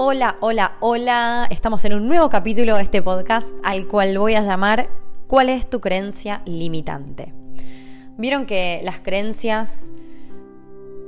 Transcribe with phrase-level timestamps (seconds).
[0.00, 1.48] Hola, hola, hola.
[1.50, 4.90] Estamos en un nuevo capítulo de este podcast al cual voy a llamar
[5.26, 7.34] ¿Cuál es tu creencia limitante?
[8.16, 9.90] Vieron que las creencias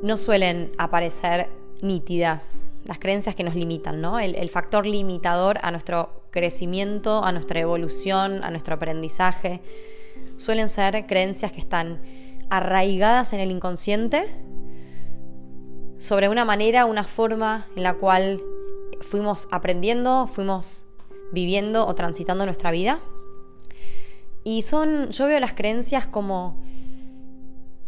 [0.03, 1.51] no suelen aparecer
[1.83, 4.19] nítidas, las creencias que nos limitan, ¿no?
[4.19, 9.61] El, factor limitador a nuestro crecimiento, a nuestra evolución, a nuestro aprendizaje,
[10.37, 12.03] suelen ser creencias que están
[12.51, 14.27] arraigadas en el inconsciente
[15.99, 18.43] sobre una manera, una forma en la cual
[19.01, 20.87] fuimos aprendiendo, fuimos
[21.33, 23.01] viviendo o transitando nuestra vida.
[24.45, 26.63] Y son, yo veo las creencias como,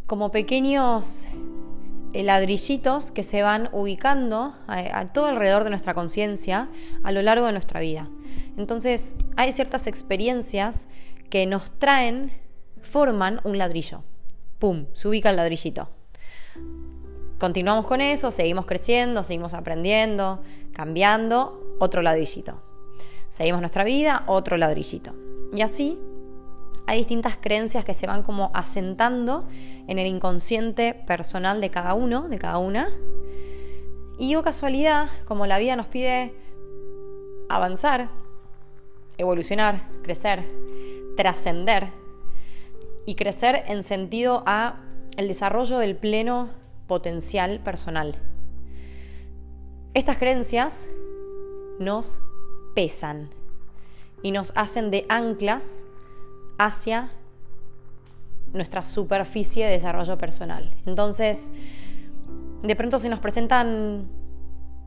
[0.07, 1.27] como pequeños
[2.12, 6.69] eh, ladrillitos que se van ubicando a, todo alrededor de nuestra conciencia
[7.02, 8.10] a lo largo de nuestra vida.
[8.59, 10.88] Entonces hay ciertas experiencias
[11.30, 12.33] que nos traen,
[12.83, 14.05] forman un ladrillo.
[14.59, 14.87] ¡Pum!
[14.93, 15.88] Se ubica el ladrillito.
[17.42, 20.38] Continuamos con eso, seguimos creciendo, seguimos aprendiendo,
[20.73, 22.62] cambiando, otro ladrillito.
[23.30, 25.12] Seguimos nuestra vida, otro ladrillito.
[25.52, 25.99] Y así
[26.87, 32.29] hay distintas creencias que se van como asentando en el inconsciente personal de cada uno,
[32.29, 32.90] de cada una.
[34.21, 36.32] Y o casualidad, como la vida nos pide
[37.49, 38.09] avanzar,
[39.18, 40.45] evolucionar, crecer,
[41.16, 41.88] trascender
[43.04, 44.77] y crecer en sentido a
[45.16, 46.62] el desarrollo del pleno
[46.93, 48.16] potencial personal.
[49.95, 50.90] Estas creencias
[51.79, 52.21] nos
[52.74, 53.30] pesan
[54.23, 55.87] y nos hacen de anclas
[56.59, 57.10] hacia
[58.52, 60.76] nuestra superficie de desarrollo personal.
[60.84, 61.51] Entonces,
[62.62, 64.06] de pronto se nos presentan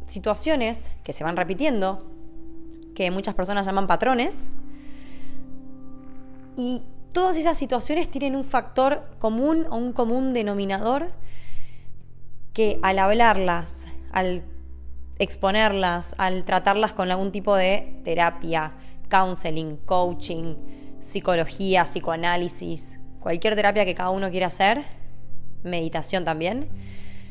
[0.05, 2.05] situaciones que se van repitiendo,
[2.93, 4.51] que muchas personas llaman patrones,
[6.55, 11.07] y todas esas situaciones tienen un factor común o un común denominador
[12.55, 14.43] que al hablarlas, al
[15.19, 18.71] exponerlas, al tratarlas con algún tipo de terapia,
[19.09, 20.55] counseling, coaching,
[21.01, 24.85] psicología, psicoanálisis, cualquier terapia que cada uno quiera hacer,
[25.63, 26.69] meditación también,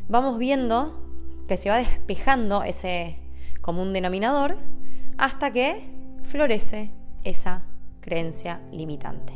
[0.09, 1.03] vamos viendo
[1.49, 3.17] que se va despejando ese
[3.63, 4.59] común denominador
[5.17, 5.89] hasta que
[6.25, 6.91] florece
[7.23, 7.63] esa
[8.03, 9.33] creencia limitante.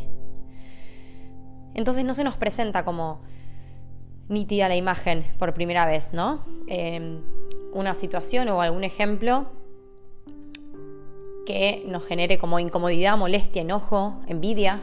[1.73, 3.23] Entonces no se nos presenta como
[4.29, 6.45] nítida la imagen por primera vez, ¿no?
[6.67, 7.21] Em,
[7.73, 9.47] una situación o algún ejemplo
[11.47, 14.83] que nos genere como incomodidad, molestia, enojo, envidia.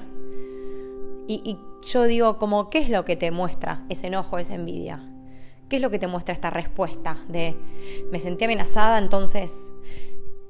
[1.28, 1.58] Y,
[1.92, 5.06] yo digo, como, ¿qué es lo que te muestra ese enojo, esa envidia?
[5.70, 7.56] ¿Qué es lo que te muestra esta respuesta de
[8.12, 9.72] me sentí amenazada, entonces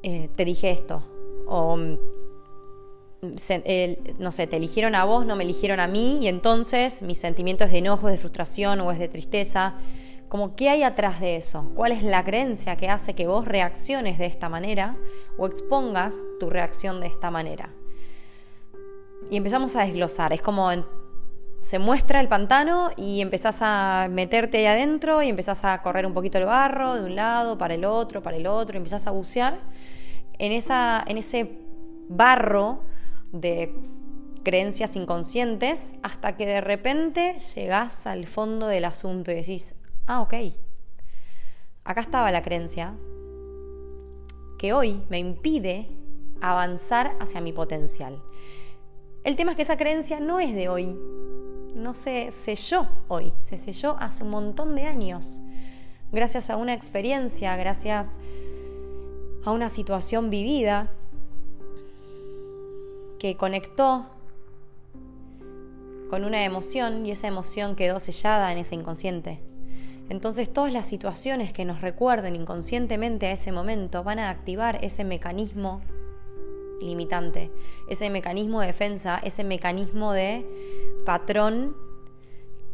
[0.03, 1.03] eh, te dije esto?
[1.47, 1.77] O
[4.19, 7.63] no sé, te eligieron a vos, no me eligieron a mí, y entonces mi sentimiento
[7.63, 9.75] es de enojo, de frustración o es de tristeza.
[10.29, 11.71] Como, ¿qué hay atrás de eso?
[11.75, 14.97] ¿Cuál es la creencia que hace que vos reacciones de esta manera
[15.37, 17.69] o expongas tu reacción de esta manera?
[19.29, 20.33] Y empezamos a desglosar.
[20.33, 20.71] Es como
[21.65, 26.13] se muestra el pantano y empezás a meterte ahí adentro y empezás a correr un
[26.13, 29.11] poquito el barro de un lado para el otro, para el otro, y empezás a
[29.11, 29.61] bucear
[30.37, 31.57] en, esa, en ese
[32.07, 32.81] barro
[33.31, 33.73] de
[34.43, 39.75] creencias inconscientes hasta que de repente llegás al fondo del asunto y decís,
[40.05, 40.33] ah, ok,
[41.83, 42.95] acá estaba la creencia
[44.57, 45.89] que hoy me impide
[46.41, 48.21] avanzar hacia mi potencial.
[49.23, 50.95] El tema es que esa creencia no es de hoy,
[51.73, 55.39] no se selló hoy, se selló hace un montón de años,
[56.11, 58.19] gracias a una experiencia, gracias
[59.43, 60.91] a una situación vivida
[63.25, 64.05] que conectó
[66.11, 69.39] con una emoción y esa emoción quedó sellada en ese inconsciente.
[70.09, 75.03] Entonces todas las situaciones que nos recuerden inconscientemente a ese momento van a activar ese
[75.03, 75.81] mecanismo
[76.79, 77.49] limitante,
[77.89, 80.45] ese mecanismo de defensa, ese mecanismo de
[81.03, 81.75] patrón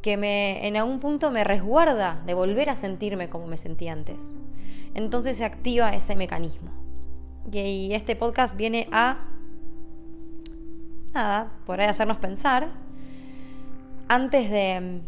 [0.02, 4.34] que me, en algún punto me resguarda de volver a sentirme como me sentí antes.
[4.96, 6.72] Entonces se activa ese mecanismo.
[7.50, 9.31] Y este podcast viene a
[11.14, 12.70] nada, por ahí hacernos pensar,
[14.08, 15.02] antes de,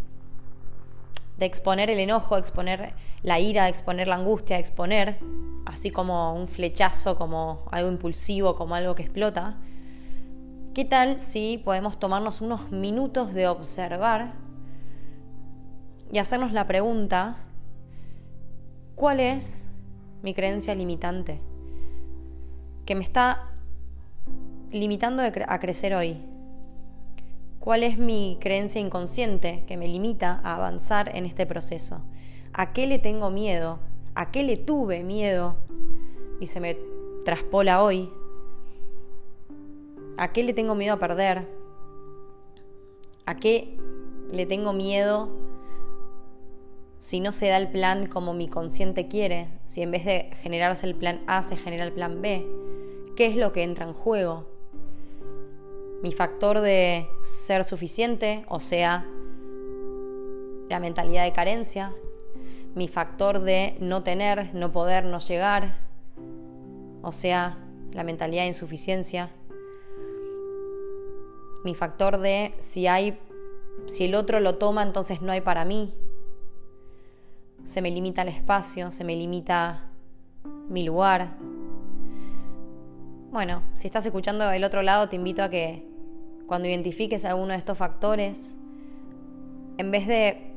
[1.38, 5.20] de exponer el enojo, exponer la ira, exponer la angustia, exponer,
[5.66, 9.58] así como un flechazo, como algo impulsivo, como algo que explota,
[10.74, 14.34] ¿qué tal si podemos tomarnos unos minutos de observar
[16.12, 17.38] y hacernos la pregunta,
[18.96, 19.66] ¿cuál es
[20.22, 21.42] mi creencia limitante?
[22.86, 23.53] Que me está
[24.74, 26.18] limitando a crecer hoy?
[27.60, 32.02] ¿Cuál es mi creencia inconsciente que me limita a avanzar en este proceso?
[32.54, 33.80] ¿A qué le tengo miedo?
[34.16, 35.56] ¿A qué le tuve miedo
[36.42, 36.78] y se me
[37.24, 38.10] traspola hoy?
[40.18, 41.48] ¿A qué le tengo miedo a perder?
[43.26, 43.78] ¿A qué
[44.32, 45.30] le tengo miedo
[47.00, 49.48] si no se da el plan como mi consciente quiere?
[49.68, 52.46] Si en vez de generarse el plan A se genera el plan B.
[53.16, 54.53] ¿Qué es lo que entra en juego?
[56.04, 59.06] Mi factor de ser suficiente, o sea,
[60.70, 61.94] la mentalidad de carencia,
[62.76, 65.78] mi factor de no tener, no poder, no llegar,
[67.02, 67.58] o sea,
[67.92, 69.32] la mentalidad de insuficiencia,
[71.64, 73.18] mi factor de si hay
[73.88, 75.94] si el otro lo toma, entonces no hay para mí.
[77.66, 79.90] Se me limita el espacio, se me limita
[80.70, 81.36] mi lugar.
[83.32, 85.93] Bueno, si estás escuchando del otro lado, te invito a que
[86.54, 88.56] cuando identifiques alguno de estos factores,
[89.80, 90.54] en vez de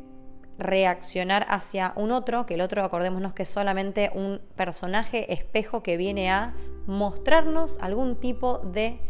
[0.59, 5.97] reaccionar hacia un otro, que el otro acordémonos que es solamente un personaje espejo que
[5.97, 6.53] viene a
[6.87, 9.01] mostrarnos algún tipo de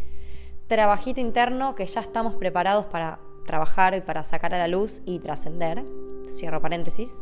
[0.69, 5.19] trabajito interno que ya estamos preparados para trabajar y para sacar a la luz y
[5.19, 5.83] trascender.
[6.37, 7.21] Cierro paréntesis.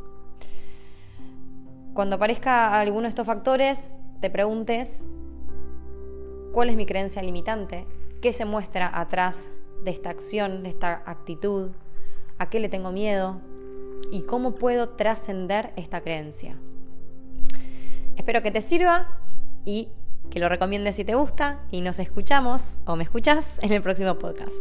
[1.95, 5.03] Cuando aparezca alguno de estos factores, te preguntes
[6.53, 7.87] cuál es mi creencia limitante,
[8.25, 9.51] qué se muestra atrás
[9.83, 11.69] de esta acción, de esta actitud,
[12.39, 13.39] a qué le tengo miedo
[14.11, 16.57] y cómo puedo trascender esta creencia.
[18.17, 19.19] Espero que te sirva
[19.63, 19.89] y
[20.31, 24.17] que lo recomiendes si te gusta y nos escuchamos o me escuchas en el próximo
[24.17, 24.55] podcast.